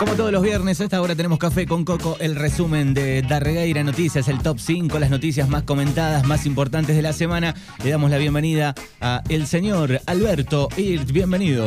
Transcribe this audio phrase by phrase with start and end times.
[0.00, 3.84] Como todos los viernes, a esta hora tenemos Café con Coco, el resumen de Darregueira
[3.84, 7.54] Noticias, el top 5, las noticias más comentadas, más importantes de la semana.
[7.84, 11.10] Le damos la bienvenida a el señor Alberto Irt.
[11.10, 11.66] Bienvenido.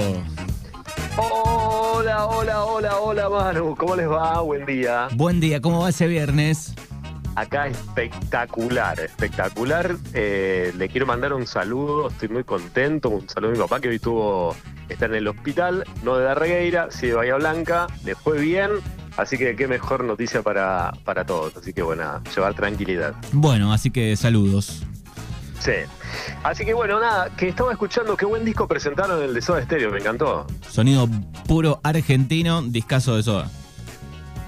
[1.15, 3.75] Hola, hola, hola, hola, Manu.
[3.75, 4.41] ¿Cómo les va?
[4.41, 5.09] Buen día.
[5.13, 6.73] Buen día, ¿cómo va ese viernes?
[7.35, 9.95] Acá espectacular, espectacular.
[10.13, 13.09] Eh, le quiero mandar un saludo, estoy muy contento.
[13.09, 14.55] Un saludo a mi papá que hoy tuvo,
[14.87, 18.69] está en el hospital, no de Darregueira, sí de Bahía Blanca, le fue bien.
[19.17, 21.55] Así que qué mejor noticia para, para todos.
[21.57, 23.15] Así que bueno, llevar tranquilidad.
[23.31, 24.83] Bueno, así que saludos.
[25.59, 25.71] Sí.
[26.43, 29.63] Así que bueno, nada, que estaba escuchando, qué buen disco presentaron en el de Soda
[29.63, 30.45] Stereo, me encantó.
[30.69, 31.07] Sonido
[31.47, 33.49] puro argentino, discazo de Soda.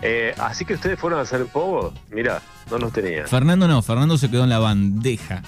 [0.01, 2.41] Eh, así que ustedes fueron a hacer pogo, mira,
[2.71, 3.25] no los tenía.
[3.27, 5.41] Fernando no, Fernando se quedó en la bandeja.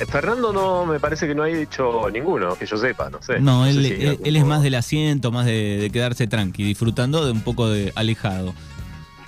[0.00, 3.40] Eh, Fernando no me parece que no ha dicho ninguno, que yo sepa, no sé.
[3.40, 6.62] No, sé él, si él- él es más del asiento, más de, de quedarse tranqui,
[6.64, 8.54] disfrutando de un poco de alejado.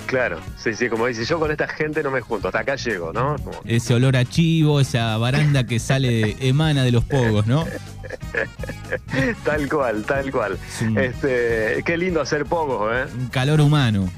[0.07, 3.13] Claro, sí, sí, como dice, yo con esta gente no me junto, hasta acá llego,
[3.13, 3.37] ¿no?
[3.45, 7.65] Como- Ese olor a chivo, esa baranda que sale, emana de los pogos, ¿no?
[9.45, 10.59] tal cual, tal cual.
[10.97, 13.05] Este, qué lindo hacer pogos, ¿eh?
[13.17, 14.09] un calor humano.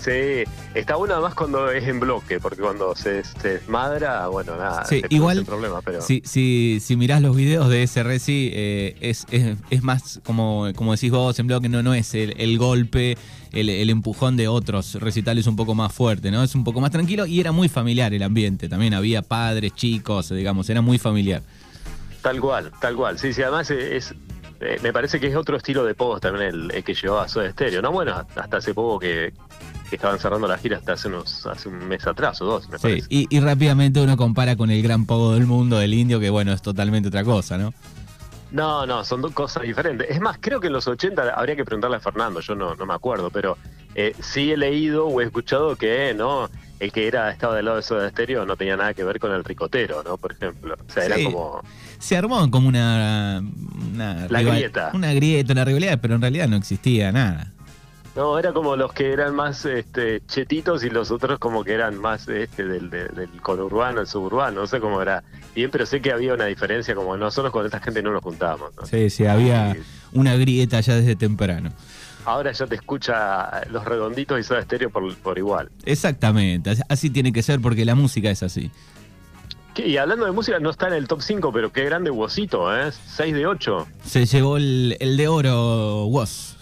[0.00, 4.84] Sí, está bueno además cuando es en bloque, porque cuando se, se desmadra, bueno, nada,
[4.86, 9.26] Sí, igual, problema, pero Si, si, si mirás los videos de ese Reci, eh, es,
[9.30, 13.18] es, es más, como, como decís vos, en bloque, no, no es el, el golpe,
[13.52, 16.42] el, el empujón de otros recitales un poco más fuerte, ¿no?
[16.42, 18.68] Es un poco más tranquilo y era muy familiar el ambiente.
[18.70, 21.42] También había padres, chicos, digamos, era muy familiar.
[22.22, 23.18] tal cual, tal cual.
[23.18, 24.14] Sí, sí, además es,
[24.60, 27.50] eh, me parece que es otro estilo de pogos también el, el que llevaba Soda
[27.50, 27.82] Stereo.
[27.82, 29.32] No, bueno, hasta hace poco que,
[29.90, 32.78] que estaban cerrando la gira hasta hace unos hace un mes atrás o dos, me
[32.78, 33.06] Sí, parece.
[33.10, 36.52] y, y rápidamente uno compara con el gran pogo del mundo del indio, que bueno,
[36.52, 37.74] es totalmente otra cosa, ¿no?
[38.52, 40.08] No, no, son dos cosas diferentes.
[40.10, 42.84] Es más, creo que en los 80 habría que preguntarle a Fernando, yo no, no
[42.86, 43.56] me acuerdo, pero
[43.94, 46.48] eh, sí he leído o he escuchado que no
[46.80, 49.30] el que era estaba del lado de Soda Stereo no tenía nada que ver con
[49.32, 50.16] el ricotero, ¿no?
[50.16, 50.74] Por ejemplo.
[50.88, 51.12] O sea, Sí.
[51.12, 51.60] era como...
[51.98, 53.42] Se armó como una,
[53.92, 54.90] una La rival- grieta.
[54.94, 57.52] Una grieta, una rivalidad, pero en realidad no existía nada.
[58.20, 61.96] No, era como los que eran más este, chetitos y los otros como que eran
[61.98, 65.24] más este, del, del, del conurbano, el suburbano, no sé cómo era.
[65.54, 68.72] Bien, pero sé que había una diferencia, como nosotros con esta gente no nos juntábamos.
[68.76, 68.84] ¿no?
[68.84, 69.74] Sí, sí, había
[70.12, 71.72] una grieta ya desde temprano.
[72.26, 75.70] Ahora ya te escucha los redonditos y Soda Stereo por, por igual.
[75.86, 78.70] Exactamente, así- tiene que ser porque la música es así.
[79.76, 82.90] Y hablando de música, no está en el top 5, pero qué grande Wosito, ¿eh?
[82.92, 83.86] 6 de 8.
[84.04, 86.58] Se llevó el, el de oro Woz.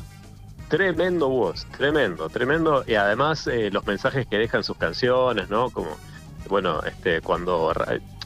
[0.69, 2.85] Tremendo voz, tremendo, tremendo.
[2.87, 5.71] Y además eh, los mensajes que dejan sus canciones, ¿no?
[5.71, 5.97] Como,
[6.49, 7.73] bueno, este, cuando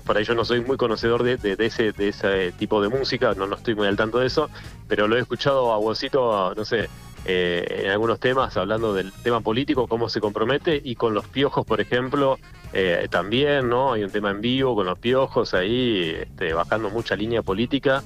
[0.05, 2.89] por ahí yo no soy muy conocedor de, de- de ese, de ese tipo de
[2.89, 4.51] música, no, no estoy muy al tanto de eso,
[4.89, 6.89] pero lo he escuchado a Vosito, no sé,
[7.25, 11.65] eh, en algunos temas, hablando del tema político, cómo se compromete, y con los piojos,
[11.65, 12.41] por ejemplo,
[12.73, 13.93] eh, también, ¿no?
[13.93, 18.03] Hay un tema en vivo con los piojos ahí, este, bajando mucha línea política.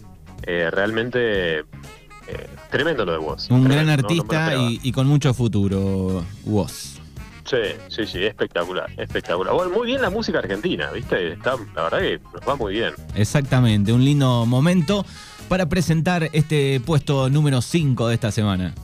[0.71, 1.65] Realmente
[2.29, 3.49] eh, tremendo lo de vos.
[3.51, 6.97] Un gran no- no artista y, y con mucho futuro Woz.
[7.45, 7.57] Sí,
[7.89, 9.55] sí, sí, espectacular, espectacular.
[9.55, 11.33] Bueno, muy bien la música argentina, ¿viste?
[11.35, 12.93] Está, la verdad que nos va muy bien.
[13.15, 15.07] Exactamente, un lindo momento
[15.49, 18.75] para presentar este puesto número 5 de esta semana.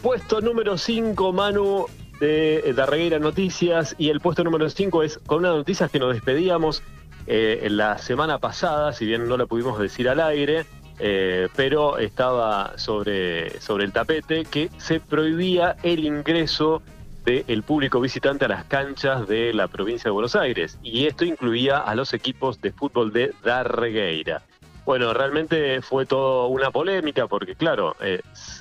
[0.00, 1.86] Puesto número 5, Manu,
[2.20, 3.96] de Darregueira Noticias.
[3.98, 6.84] Y el puesto número 5 es con una noticia que nos despedíamos
[7.26, 10.66] eh, la semana pasada, si bien no la pudimos decir al aire,
[10.98, 16.82] eh, pero estaba sobre, sobre el tapete que se prohibía el ingreso
[17.24, 20.78] del público visitante a las canchas de la provincia de Buenos Aires.
[20.82, 24.42] Y esto incluía a los equipos de fútbol de Darregueira.
[24.84, 28.20] Bueno, realmente fue todo una polémica porque, claro, eh,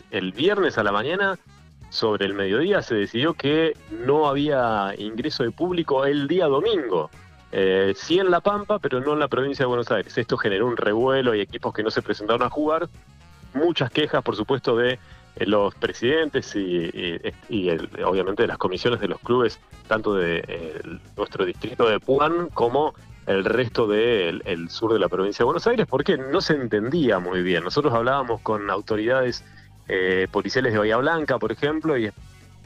[0.10, 1.38] el viernes a la mañana,
[1.90, 7.12] sobre el mediodía, se decidió que no había ingreso de público el día domingo.
[7.56, 10.18] Eh, sí en La Pampa, pero no en la provincia de Buenos Aires.
[10.18, 12.90] Esto generó un revuelo y equipos que no se presentaron a jugar.
[13.54, 16.90] Muchas quejas, por supuesto, de eh, los presidentes y,
[17.70, 20.82] el- obviamente de las comisiones de los clubes, tanto de eh,
[21.16, 22.96] nuestro distrito de Puan como
[23.28, 27.20] el resto del el sur de la provincia de Buenos Aires, porque no se entendía
[27.20, 27.64] muy bien.
[27.64, 29.44] Nosotros hablábamos con autoridades
[29.88, 32.10] eh, policiales de Bahía Blanca, por ejemplo, y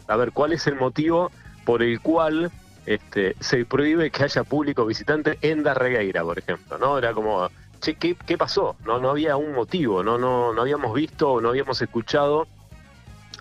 [0.07, 1.29] a ver cuál es el motivo
[1.65, 2.49] por el cual
[2.87, 6.97] este, se prohíbe que haya público visitante en Darregueira, por ejemplo, ¿no?
[6.97, 7.49] Era como,
[7.81, 8.77] che, ¿qué, pasó?
[8.85, 12.47] No, no había un motivo, no, no, no habíamos visto o no habíamos escuchado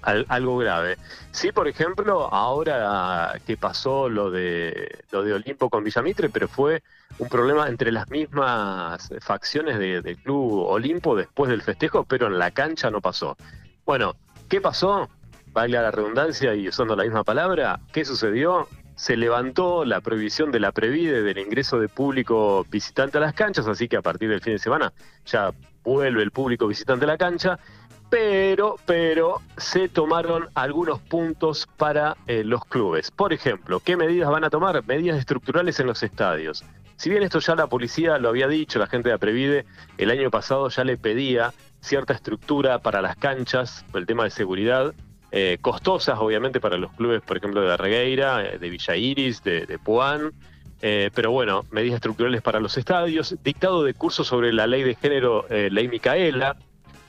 [0.02, 0.98] al- algo grave.
[1.30, 6.82] Sí, por ejemplo, ahora que pasó lo de lo de Olimpo con Villamitre, pero fue
[7.18, 12.38] un problema entre las mismas facciones de- del club Olimpo después del festejo, pero en
[12.38, 13.36] la cancha no pasó.
[13.84, 14.16] Bueno,
[14.48, 15.08] ¿qué pasó?
[15.52, 18.68] valga la redundancia y usando la misma palabra, ¿qué sucedió?
[18.96, 23.68] Se levantó la prohibición de la Previde del ingreso de público visitante a las canchas,
[23.68, 24.92] así que a partir del fin de semana
[25.24, 25.52] ya
[25.84, 27.58] vuelve el público visitante a la cancha,
[28.10, 33.10] pero, pero se tomaron algunos puntos para eh, los clubes.
[33.10, 34.84] Por ejemplo, ¿qué medidas van a tomar?
[34.86, 36.64] Medidas estructurales en los estadios.
[36.96, 39.66] Si bien esto ya la policía lo había dicho, la gente de Aprevide
[39.98, 44.94] el año pasado ya le pedía cierta estructura para las canchas, el tema de seguridad,
[45.32, 49.66] eh, costosas obviamente para los clubes, por ejemplo, de Regueira, eh, de Villa Iris, de,
[49.66, 50.32] de Puan,
[50.82, 54.94] eh, pero bueno, medidas estructurales para los estadios, dictado de cursos sobre la ley de
[54.94, 56.56] género, ley Micaela,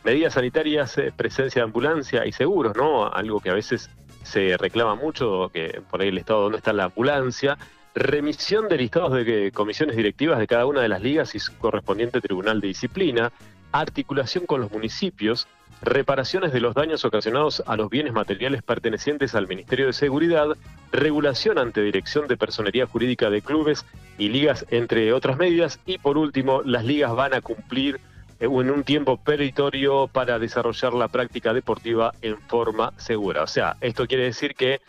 [0.04, 3.12] medidas sanitarias, presencia de ambulancia y seguros, ¿no?
[3.12, 3.90] Algo que a veces
[4.24, 7.58] se reclama mucho, que por ahí el Estado, ¿dónde está la ambulancia?
[7.98, 12.22] remisión de listados de comisiones directivas de cada una de las ligas y su correspondiente
[12.22, 13.32] tribunal de disciplina,
[13.72, 15.48] articulación con los municipios,
[15.82, 20.48] reparaciones de los daños ocasionados a los bienes materiales pertenecientes al Ministerio de Seguridad,
[20.92, 23.86] regulación ante dirección de personería jurídica de clubes
[24.18, 28.00] y ligas, entre otras medidas, y por último, las ligas van a cumplir
[28.40, 33.44] eh, en un tiempo peritorio para desarrollar la práctica deportiva en forma segura.
[33.44, 34.82] O sea, esto quiere decir que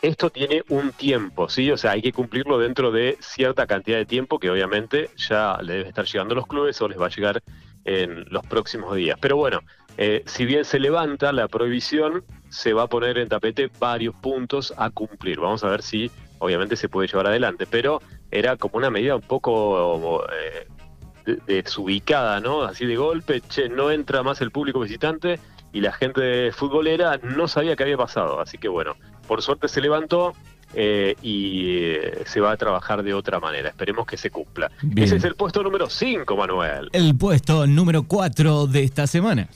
[0.00, 1.70] esto tiene un tiempo, ¿sí?
[1.70, 5.74] O sea, hay que cumplirlo dentro de cierta cantidad de tiempo que obviamente ya le
[5.74, 7.40] debe estar llegando a los clubes o les va a llegar
[7.84, 9.16] en los próximos días.
[9.20, 9.60] Pero bueno,
[9.98, 14.72] eh, si bien se levanta la prohibición, se va a poner en tapete varios puntos
[14.76, 15.40] a cumplir.
[15.40, 18.00] Vamos a ver si obviamente se puede llevar adelante, pero
[18.30, 22.62] era como una medida un poco eh, desubicada, ¿no?
[22.62, 25.38] Así de golpe, che, no entra más el público visitante
[25.72, 28.40] y la gente futbolera no sabía qué había pasado.
[28.40, 28.96] Así que bueno,
[29.26, 30.34] por suerte se levantó
[30.74, 33.68] eh, y eh, se va a trabajar de otra manera.
[33.68, 34.70] Esperemos que se cumpla.
[34.96, 36.88] Ese es el puesto número 5, Manuel.
[36.92, 39.48] El puesto número 4 de esta semana.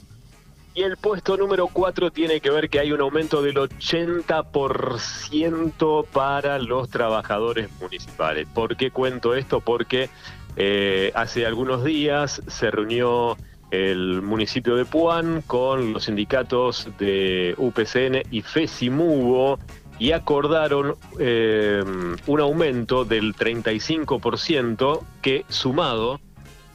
[0.76, 6.58] Y el puesto número 4 tiene que ver que hay un aumento del 80% para
[6.58, 8.46] los trabajadores municipales.
[8.52, 9.60] ¿Por qué cuento esto?
[9.60, 10.10] Porque
[10.54, 13.38] eh, hace algunos días se reunió
[13.70, 19.58] el municipio de Puan con los sindicatos de UPCN y FESIMUGO
[19.98, 21.82] y acordaron eh,
[22.26, 26.20] un aumento del 35% que sumado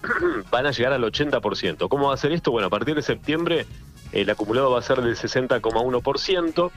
[0.52, 1.88] van a llegar al 80%.
[1.88, 2.50] ¿Cómo va a ser esto?
[2.50, 3.68] Bueno, a partir de septiembre
[4.12, 6.72] el acumulado va a ser del 60,1%,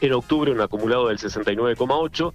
[0.00, 2.32] en octubre un acumulado del 69,8%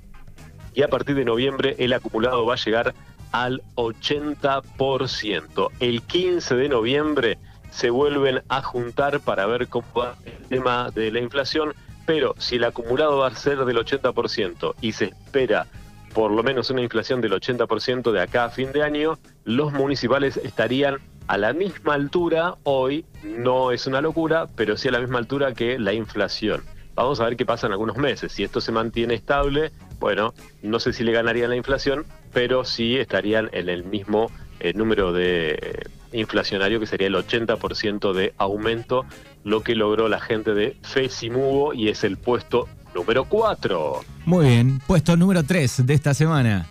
[0.74, 2.94] y a partir de noviembre el acumulado va a llegar
[3.32, 5.70] al 80%.
[5.80, 7.38] El 15 de noviembre
[7.72, 11.74] se vuelven a juntar para ver cómo va el tema de la inflación,
[12.06, 15.68] pero si el acumulado va a ser del 80% y se espera
[16.14, 20.38] por lo menos una inflación del 80% de acá a fin de año, los municipales
[20.38, 25.20] estarían a la misma altura hoy, no es una locura, pero sí a la misma
[25.20, 26.64] altura que la inflación.
[26.96, 28.32] Vamos a ver qué pasa en algunos meses.
[28.32, 32.96] Si esto se mantiene estable, bueno, no sé si le ganarían la inflación, pero sí
[32.98, 35.84] estarían en el mismo eh, número de eh,
[36.14, 39.06] inflacionario que sería el 80% de aumento,
[39.44, 44.02] lo que logró la gente de FESIMUGO y es el puesto número 4.
[44.26, 46.68] Muy bien, puesto número 3 de esta semana.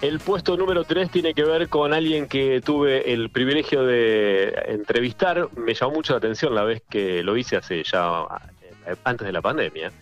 [0.00, 5.48] El puesto número 3 tiene que ver con alguien que tuve el privilegio de entrevistar.
[5.56, 8.24] Me llamó mucho la atención la vez que lo hice hace ya
[8.86, 9.92] eh, antes de la pandemia.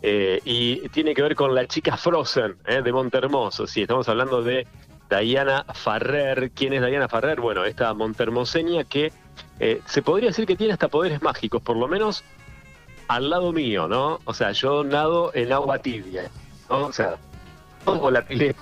[0.00, 3.66] Eh, y tiene que ver con la chica Frozen eh, de Montermoso.
[3.66, 4.66] Sí, estamos hablando de
[5.10, 6.52] Diana Farrer.
[6.54, 7.40] ¿Quién es Diana Farrer?
[7.40, 9.12] Bueno, esta montermoseña que
[9.86, 12.22] se podría decir que tiene hasta poderes mágicos, por lo menos
[13.08, 14.20] al lado mío, ¿no?
[14.24, 16.30] O sea, yo nado en agua tibia,
[16.68, 16.86] ¿no?
[16.86, 17.16] O sea,
[17.84, 18.60] todo la pileta,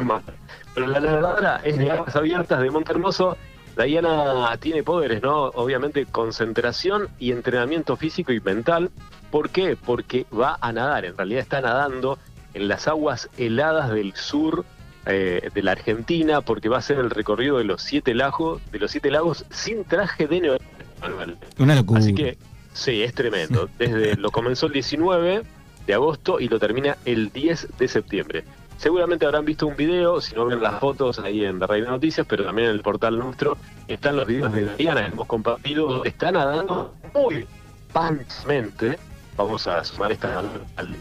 [0.00, 0.32] mata.
[0.74, 3.36] Pero la nadadora es de aguas abiertas de Montermoso
[3.76, 5.44] Diana tiene poderes, ¿no?
[5.44, 8.90] Obviamente concentración y entrenamiento físico y mental.
[9.30, 9.76] ¿Por qué?
[9.76, 12.18] Porque va a nadar, en realidad está nadando
[12.54, 14.66] en las aguas heladas del sur
[15.06, 18.78] eh, de la Argentina, porque va a hacer el recorrido de los siete lagos, de
[18.78, 21.36] los siete lagos sin traje de neopreno.
[21.58, 22.00] Una locura.
[22.00, 22.36] Así que
[22.74, 23.68] sí, es tremendo.
[23.78, 25.42] Desde lo comenzó el 19
[25.86, 28.44] de agosto y lo termina el 10 de septiembre.
[28.78, 32.26] Seguramente habrán visto un video, si no ven las fotos ahí en la Reina Noticias,
[32.28, 36.94] pero también en el portal nuestro están los videos de Diana, hemos compartido, está nadando
[37.14, 37.46] muy
[37.92, 38.98] panchamente.
[39.36, 40.40] Vamos a sumar esta
[40.76, 40.96] al,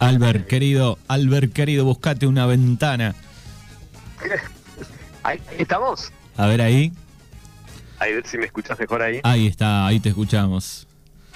[0.00, 3.14] Albert, querido, Albert, querido, buscate una ventana.
[5.22, 6.12] Ahí estamos.
[6.36, 6.92] A ver ahí.
[8.00, 9.20] A ver si me escuchas mejor ahí.
[9.22, 10.88] Ahí está, ahí te escuchamos.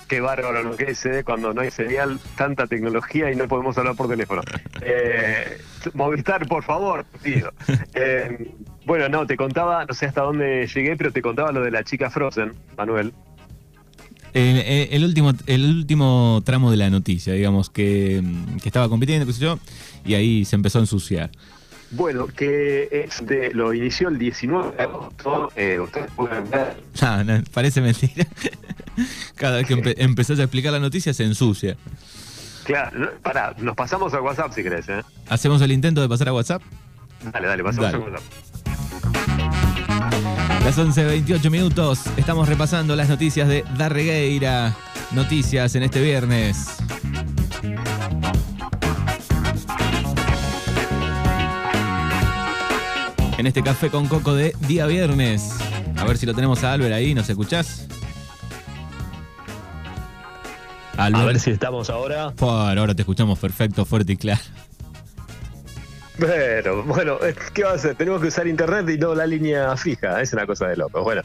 [0.09, 1.25] Qué bárbaro lo que es ¿eh?
[1.25, 4.43] cuando no hay señal, tanta tecnología y no podemos hablar por teléfono.
[4.89, 5.59] Eh,
[5.95, 7.51] Movistar, por favor, tío.
[7.95, 11.73] Eh, bueno, no, te contaba, no sé hasta dónde llegué, pero te contaba lo de
[11.73, 13.13] la chica Frozen, Manuel.
[14.33, 18.23] El, último, el último tramo de la noticia, digamos, que,
[18.63, 19.59] que estaba compitiendo, qué sé yo,
[20.05, 21.31] y ahí se empezó a ensuciar.
[21.97, 26.77] Bueno, que es de, lo inició el 19 de agosto, eh, ustedes pueden ver.
[27.01, 28.27] Ah, no, parece mentira.
[29.37, 31.77] Cada vez que empezás a explicar la noticia se ensucia.
[32.65, 35.03] Claro, pará, nos pasamos a WhatsApp si querés, ¿eh?
[35.29, 36.63] ¿Hacemos el intento de pasar a WhatsApp?
[37.33, 38.23] Dale, dale, pasamos a WhatsApp.
[40.65, 44.75] Las 11.28 minutos, estamos repasando las noticias de Darregueira.
[45.13, 46.79] Noticias en este viernes.
[53.39, 55.59] En este café con coco de día viernes.
[55.97, 57.87] A ver si lo tenemos a Albert ahí, ¿nos escuchás?
[60.97, 62.33] A ver si estamos ahora.
[62.41, 64.41] ahora te escuchamos perfecto, fuerte y claro.
[66.19, 67.19] Pero, bueno,
[67.53, 67.95] ¿qué va a hacer?
[67.95, 71.05] Tenemos que usar internet y no la línea fija, es una cosa de locos.
[71.05, 71.21] Bueno,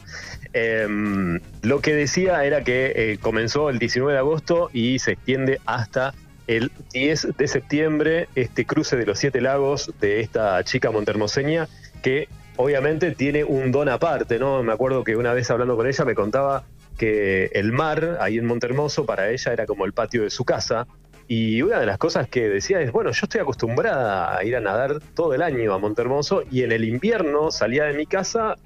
[0.52, 5.60] em, lo que decía era que eh, comenzó el 19 de agosto y se extiende
[5.64, 6.12] hasta
[6.46, 11.68] el 10 de septiembre este cruce de los siete lagos de esta chica montermoseña
[12.02, 14.62] que obviamente tiene un don aparte, ¿no?
[14.62, 16.64] Me acuerdo que una vez hablando con ella me contaba
[16.98, 20.86] que el mar ahí en Montermoso para ella era como el patio de su casa.
[21.28, 24.60] Y una de las cosas que decía es, bueno, yo estoy acostumbrada a ir a
[24.60, 28.56] nadar todo el año a Montermoso y en el invierno salía de mi casa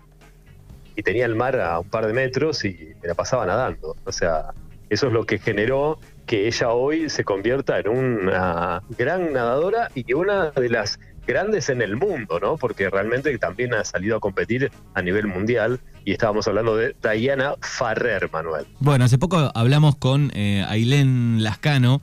[0.97, 3.95] y tenía el mar a un par de metros y me la pasaba nadando.
[4.05, 4.55] O sea,
[4.89, 10.05] eso es lo que generó que ella hoy se convierta en una gran nadadora y
[10.05, 12.57] que una de las grandes en el mundo, ¿no?
[12.57, 17.55] Porque realmente también ha salido a competir a nivel mundial y estábamos hablando de Diana
[17.61, 18.67] Farrer, Manuel.
[18.81, 22.01] Bueno, hace poco hablamos con eh, Ailén Lascano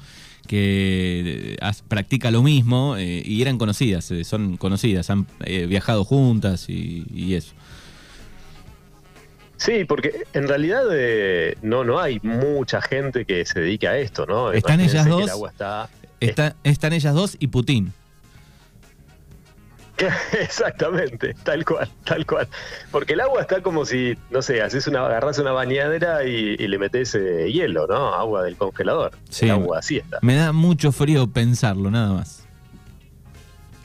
[0.48, 6.65] que eh, practica lo mismo eh, y eran conocidas, eh, son conocidas, han viajado juntas
[6.70, 7.53] y, eso.
[9.58, 10.84] Sí, porque en realidad
[11.62, 14.51] no, no hay mucha gente que se dedique a esto, ¿no?
[14.51, 15.32] Están ellas dos.
[16.20, 17.94] están ellas dos y Putin.
[20.39, 22.48] Exactamente, tal cual, tal cual.
[22.91, 26.77] Porque el agua está como si, no sé, haces una, agarras una bañadera y, le
[26.77, 28.13] metes eh, hielo, ¿no?
[28.13, 29.12] Agua del congelador.
[29.29, 29.50] Sí.
[29.50, 30.19] agua así está.
[30.22, 32.43] Me da mucho frío pensarlo, nada más.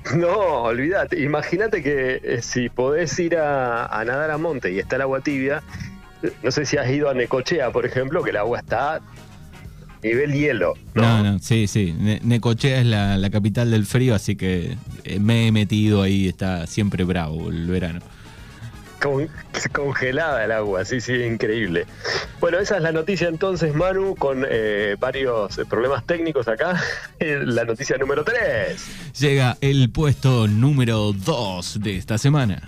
[0.16, 1.20] No, olvídate.
[1.20, 5.20] Imagínate que eh, si podés ir a, a, nadar a monte y está el agua
[5.20, 5.62] tibia,
[6.22, 9.00] eh, no sé si has ido a Necochea, por ejemplo, que el agua está
[10.02, 10.74] nivel hielo.
[10.94, 11.94] No, no, sí, sí.
[12.22, 17.04] Necochea es la, capital del frío, así que eh, me he metido ahí, está siempre
[17.04, 18.00] bravo el verano.
[19.72, 21.86] congelada el agua, sí, sí, increíble.
[22.40, 26.80] Bueno, esa es la noticia entonces, Manu, con eh, varios problemas técnicos acá.
[27.20, 29.12] la noticia número 3.
[29.18, 32.62] Llega el puesto número 2 de esta semana.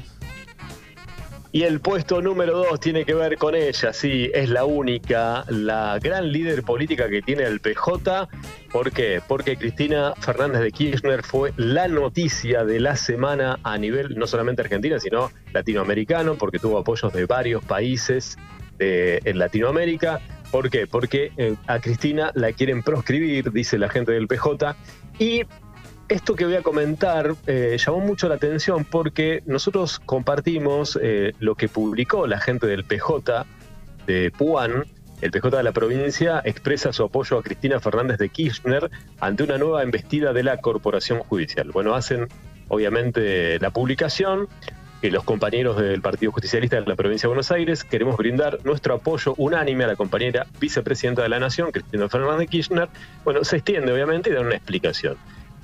[1.52, 5.98] Y el puesto número dos tiene que ver con ella, sí, es la única, la
[6.00, 8.28] gran líder política que tiene el PJ.
[8.70, 9.20] ¿Por qué?
[9.26, 14.62] Porque Cristina Fernández de Kirchner fue la noticia de la semana a nivel no solamente
[14.62, 18.38] argentina, sino latinoamericano, porque tuvo apoyos de varios países
[18.78, 20.20] en Latinoamérica.
[20.50, 20.86] ¿Por qué?
[20.86, 24.76] Porque eh, a Cristina la quieren proscribir, dice la gente del PJ,
[25.18, 25.42] y
[26.10, 31.54] esto que voy a comentar eh, llamó mucho la atención porque nosotros compartimos eh, lo
[31.54, 33.46] que publicó la gente del PJ
[34.06, 34.84] de Puan.
[35.20, 38.90] El PJ de la provincia expresa su apoyo a Cristina Fernández de Kirchner
[39.20, 41.70] ante una nueva embestida de la corporación judicial.
[41.70, 42.26] Bueno, hacen
[42.66, 44.48] obviamente la publicación
[45.00, 48.94] que los compañeros del Partido Justicialista de la provincia de Buenos Aires queremos brindar nuestro
[48.94, 52.88] apoyo unánime a la compañera vicepresidenta de la Nación, Cristina Fernández de Kirchner.
[53.24, 55.16] Bueno, se extiende obviamente y da una explicación.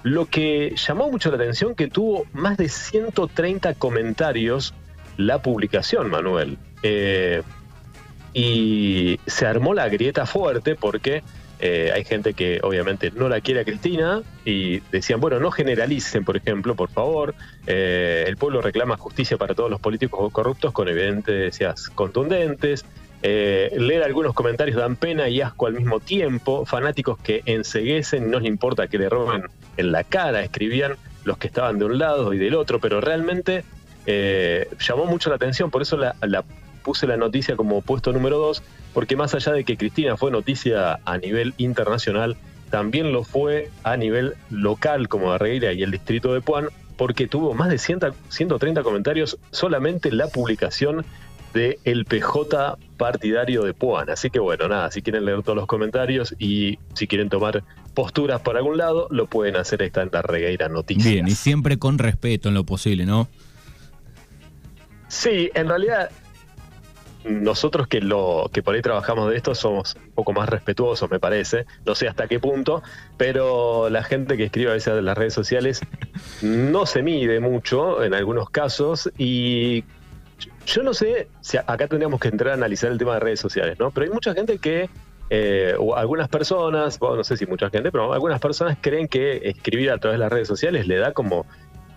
[0.06, 4.72] Lo que llamó mucho la atención que tuvo más de 130 comentarios
[5.16, 6.58] la publicación, Manuel.
[6.84, 7.42] Eh,
[8.32, 11.24] y se armó la grieta fuerte porque
[11.58, 16.24] eh, hay gente que obviamente no la quiere a Cristina y decían, bueno, no generalicen,
[16.24, 17.34] por ejemplo, por favor.
[17.66, 22.84] Eh, el pueblo reclama justicia para todos los políticos corruptos con evidencias contundentes.
[23.22, 26.64] Leer algunos comentarios dan pena y asco al mismo tiempo.
[26.64, 29.42] Fanáticos que enseguecen, no les importa que le roben
[29.76, 33.64] en la cara, escribían los que estaban de un lado y del otro, pero realmente
[34.06, 36.14] eh, llamó mucho la atención, por eso la,
[36.82, 38.62] puse la noticia como puesto número dos,
[38.94, 42.36] porque más allá de que Cristina fue noticia a nivel internacional,
[42.70, 47.54] también lo fue a nivel local como Arreira y el distrito de Puan, porque tuvo
[47.54, 51.04] más de 130 comentarios solamente la publicación
[51.52, 54.10] de el PJ partidario de Puan.
[54.10, 57.62] Así que bueno, nada, si quieren leer todos los comentarios y si quieren tomar
[57.96, 61.10] posturas por algún lado, lo pueden hacer, está en la Regueira Noticias.
[61.10, 63.26] Bien, y siempre con respeto en lo posible, ¿no?
[65.08, 66.10] Sí, en realidad
[67.24, 71.18] nosotros que lo que por ahí trabajamos de esto somos un poco más respetuosos, me
[71.18, 71.64] parece.
[71.86, 72.82] No sé hasta qué punto,
[73.16, 75.80] pero la gente que escribe a veces en las redes sociales
[76.42, 79.84] no se mide mucho en algunos casos y
[80.66, 83.78] yo no sé si acá tendríamos que entrar a analizar el tema de redes sociales,
[83.78, 83.90] ¿no?
[83.90, 84.90] Pero hay mucha gente que
[85.30, 89.40] eh, o algunas personas, bueno, no sé si mucha gente, pero algunas personas creen que
[89.44, 91.46] escribir a través de las redes sociales le da como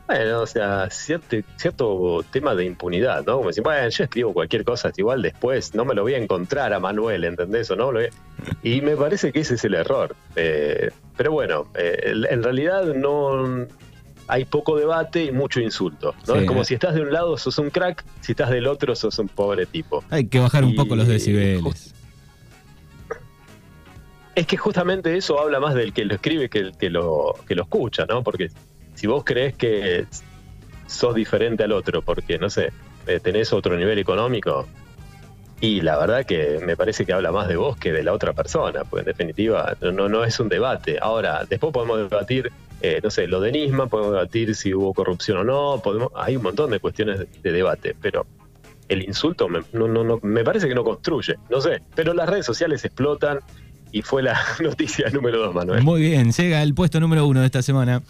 [0.09, 3.37] bueno, o sea, cierto, cierto tema de impunidad, ¿no?
[3.37, 6.73] Como decir, bueno, yo escribo cualquier cosa, igual después no me lo voy a encontrar
[6.73, 7.91] a Manuel, ¿entendés o no?
[8.63, 10.15] Y me parece que ese es el error.
[10.35, 13.67] Eh, pero bueno, eh, en realidad no
[14.27, 16.15] hay poco debate y mucho insulto.
[16.27, 16.37] ¿no?
[16.37, 19.19] es como si estás de un lado sos un crack, si estás del otro sos
[19.19, 20.03] un pobre tipo.
[20.09, 21.93] Hay que bajar un poco los decibeles.
[24.35, 27.55] Es que justamente eso habla más del que lo escribe que el que lo, que
[27.55, 28.23] lo escucha, ¿no?
[28.23, 28.49] Porque
[28.95, 30.05] si vos crees que
[30.87, 32.71] sos diferente al otro porque, no sé,
[33.07, 34.67] eh, tenés otro nivel económico,
[35.61, 38.33] y la verdad que me parece que habla más de vos que de la otra
[38.33, 40.97] persona, pues en definitiva no, no es un debate.
[41.01, 45.39] Ahora, después podemos debatir, eh, no sé, lo de Nisman, podemos debatir si hubo corrupción
[45.39, 48.25] o no, podemos, hay un montón de cuestiones de, debate, pero
[48.87, 52.45] el insulto me, no, no, me parece que no construye, no sé, pero las redes
[52.45, 53.39] sociales explotan
[53.91, 55.83] y fue la noticia número dos, Manuel.
[55.83, 58.01] Muy bien, llega el puesto número uno de esta semana.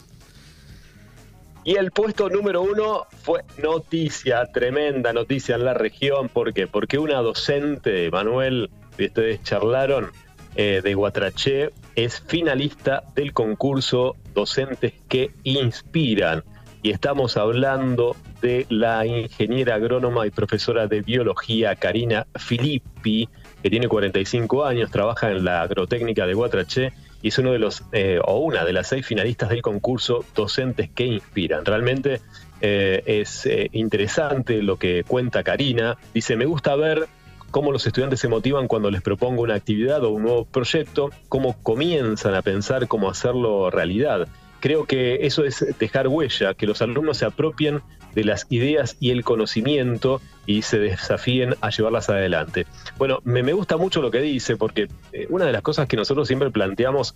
[1.66, 6.30] Y el puesto número uno fue noticia, tremenda noticia en la región.
[6.30, 6.68] ¿Por qué?
[6.68, 10.10] Porque una docente, Manuel, y ustedes charlaron,
[10.56, 16.44] eh, de Guatraché, es finalista del concurso Docentes que Inspiran.
[16.82, 23.30] Y estamos hablando de la ingeniera agrónoma y profesora de biología Karina Filippi,
[23.62, 27.84] que tiene 45 años, trabaja en la agrotécnica de Guatraché y es uno de los,
[27.92, 31.66] eh, o una de las seis finalistas del concurso Docentes que Inspiran.
[31.66, 32.22] Realmente
[32.62, 35.98] eh, es eh, interesante lo que cuenta Karina.
[36.14, 37.08] Dice, me gusta ver
[37.52, 41.62] cómo los estudiantes se motivan cuando les propongo una actividad o un nuevo proyecto, cómo
[41.62, 44.28] comienzan a pensar cómo hacerlo realidad.
[44.62, 47.82] Creo que eso es dejar huella, que los alumnos se apropien
[48.16, 52.66] de las ideas y el conocimiento y se desafíen a llevarlas adelante.
[52.98, 56.28] Bueno, me, gusta mucho lo que dice porque eh, una de las cosas que nosotros
[56.28, 57.16] siempre planteamos,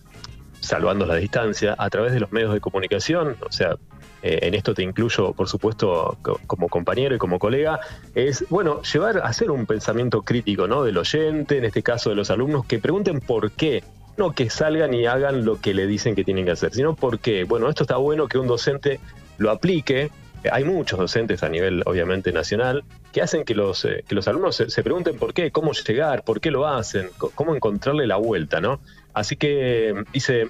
[0.60, 3.76] salvando la distancia, a través de los medios de comunicación, o sea,
[4.22, 7.82] eh, en esto te incluyo, por supuesto, como compañero y como colega,
[8.16, 10.84] es, bueno, llevar a hacer un pensamiento crítico, ¿no?
[10.84, 13.84] Del oyente, en este caso de los alumnos, que pregunten por qué
[14.16, 17.44] no que salgan y hagan lo que le dicen que tienen que hacer, sino porque,
[17.44, 19.00] bueno, esto está bueno que un docente
[19.38, 20.12] lo aplique.
[20.52, 24.56] Hay muchos docentes a nivel, obviamente, nacional que hacen que los, eh, que los alumnos
[24.56, 28.82] se, pregunten por qué, cómo llegar, por qué lo hacen, cómo encontrarle la vuelta, ¿no?
[29.14, 30.48] Así que dice,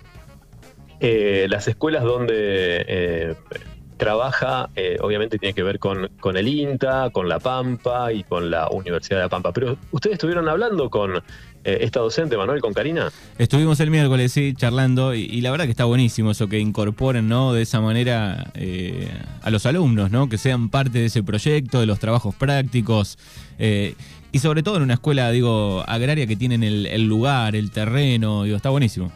[0.99, 3.35] eh, las escuelas donde eh,
[3.97, 4.69] trabaja,
[5.01, 9.17] obviamente tiene que ver con, con el INTA, con la Pampa y con la Universidad
[9.17, 9.53] de la Pampa.
[9.53, 11.23] Pero ustedes estuvieron hablando con
[11.65, 13.11] eh, esta docente, Manuel, con Karina?
[13.37, 17.53] Estuvimos el miércoles, sí, charlando, y, la verdad que está buenísimo eso, que incorporen, ¿no?
[17.53, 19.09] De esa manera eh,
[19.41, 20.27] a los alumnos, ¿no?
[20.27, 23.17] Que sean parte de ese proyecto, de los trabajos prácticos,
[23.59, 23.95] eh,
[24.33, 28.57] y sobre todo en una escuela, digo, agraria que tienen el, lugar, el terreno, digo,
[28.57, 29.11] está buenísimo.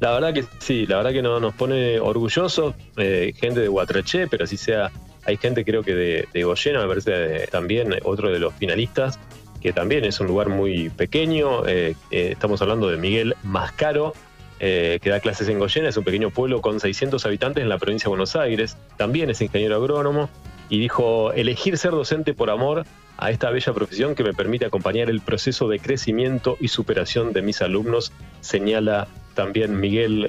[0.00, 4.44] La verdad que sí, la verdad que no, nos pone orgullosos, gente de Guatraché, pero
[4.44, 4.92] así sea,
[5.26, 9.18] hay gente creo que de, de Goyena, me parece también, otro de los finalistas,
[9.64, 11.66] que también es un lugar muy pequeño.
[11.66, 14.12] Eh, eh, estamos hablando de Miguel Mascaro,
[14.60, 17.78] eh, que da clases en Goyena, es un pequeño pueblo con 600 habitantes en la
[17.78, 18.76] provincia de Buenos Aires.
[18.98, 20.28] También es ingeniero agrónomo
[20.68, 22.84] y dijo, elegir ser docente por amor
[23.16, 27.40] a esta bella profesión que me permite acompañar el proceso de crecimiento y superación de
[27.40, 30.28] mis alumnos, señala también Miguel,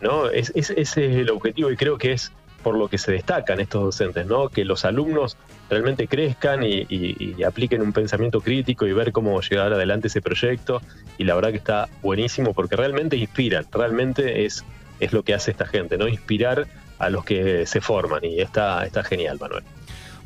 [0.00, 0.30] ¿no?
[0.30, 4.26] ese es el objetivo y creo que es por lo que se destacan estos docentes,
[4.26, 4.48] ¿no?
[4.48, 5.36] Que los alumnos
[5.68, 10.80] realmente crezcan y, apliquen un pensamiento crítico y ver cómo llegar adelante ese proyecto.
[11.18, 14.64] Y la verdad que está buenísimo porque realmente inspiran, realmente es,
[15.00, 16.08] es lo que hace esta gente, ¿no?
[16.08, 16.66] Inspirar
[16.98, 19.64] a los que se forman y está, está genial, Manuel.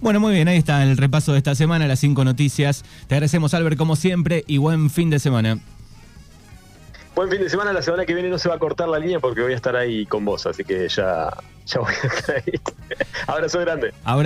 [0.00, 2.84] Bueno, muy bien, ahí está el repaso de esta semana, las cinco noticias.
[3.06, 5.58] Te agradecemos, Albert, como siempre, y buen fin de semana.
[7.16, 9.20] Buen fin de semana, la semana que viene no se va a cortar la línea
[9.20, 11.32] porque voy a estar ahí con vos, así que ya,
[11.80, 12.60] voy a estar ahí.
[13.26, 13.94] Abrazo grande.